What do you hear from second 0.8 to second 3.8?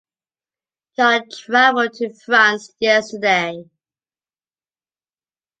John travelled to France yesterday.